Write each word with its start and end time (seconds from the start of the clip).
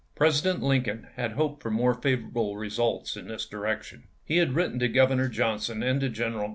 President 0.15 0.63
Lincoln 0.63 1.09
had 1.15 1.33
hoped 1.33 1.61
for 1.61 1.69
more 1.69 1.93
favorable 1.93 2.57
results 2.57 3.15
in 3.15 3.27
this 3.27 3.45
direction. 3.45 4.07
TENNESSEE 4.27 4.33
FKEE 4.33 4.35
439 4.35 4.35
He 4.35 4.37
had 4.37 4.49
wi'itten 4.55 4.79
to 4.79 4.87
G 4.89 4.99
overnor 4.99 5.31
Johnson 5.31 5.83
and 5.83 6.01
to 6.01 6.09
General 6.09 6.47
ch. 6.49 6.49